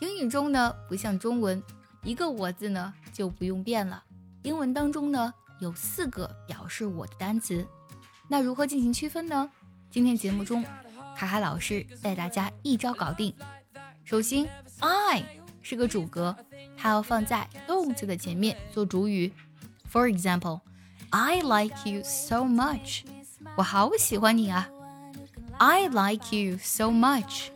[0.00, 1.62] 英语中呢，不像中文，
[2.02, 4.02] 一个我字呢就不用变了。
[4.42, 7.66] 英文当中呢，有四个表示我的单词，
[8.28, 9.50] 那如何进行区分呢？
[9.90, 10.62] 今天节目中，
[11.16, 13.34] 卡卡老师带大家一招搞定。
[14.04, 14.46] 首先
[14.80, 15.24] ，I
[15.62, 16.36] 是个主格，
[16.76, 19.32] 它要放在动词的前面做主语。
[19.90, 23.04] For example，I like you so much，
[23.56, 24.68] 我好喜欢你啊。
[25.56, 27.55] I like you so much。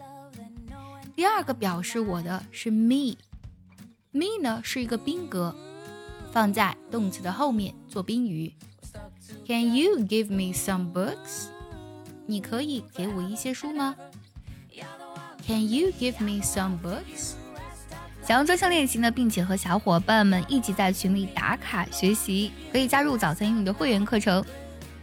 [1.20, 5.54] 第二个表示我的是 me，me 呢是一个宾格，
[6.32, 8.50] 放在动词的后面做宾语。
[9.46, 11.48] Can you give me some books？
[12.24, 13.94] 你可以给我一些书吗
[15.46, 17.34] ？Can you give me some books？
[18.24, 24.42] 想要专项练习呢，并且和小伙伴们一起在群里打卡学习，可以加入早餐英语的会员课程。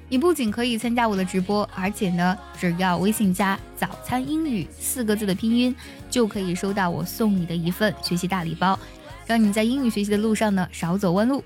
[0.09, 5.75] 你不仅可以参加我的直播，而且呢，只要微信加“早餐英语”四个字的拼音，
[6.09, 8.79] 就可以收到我送你的一份学习大礼包，
[9.25, 11.43] 让你在英语学习的路上呢少走弯路。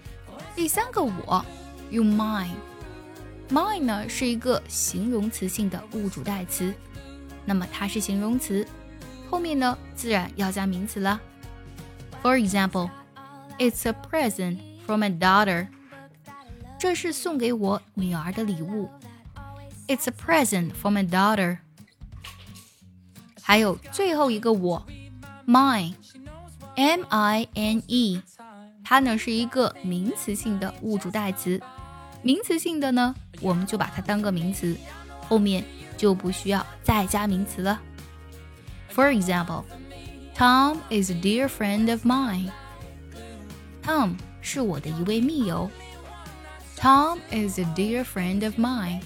[0.55, 1.43] 第三个我
[1.89, 6.71] 用 mine，mine 呢是一个形容词性的物主代词，
[7.45, 8.67] 那么它是形容词，
[9.27, 11.19] 后面呢自然要加名词了。
[12.21, 12.91] For example,
[13.57, 15.67] it's a present from a daughter.
[16.80, 18.88] 这是送给我女儿的礼物。
[19.88, 21.58] It's a present for my daughter。
[23.40, 24.84] 还有最后一个我，
[25.46, 28.20] mine，m i n e，
[28.82, 31.60] 它呢是一个名词性的物主代词。
[32.22, 34.76] 名词性的呢，我们就把它当个名词，
[35.28, 35.64] 后面
[35.96, 37.80] 就不需要再加名词了。
[38.92, 45.70] For example，Tom is a dear friend of mine。Tom 是我的一位密友。
[46.81, 49.03] Tom is a dear friend of mine.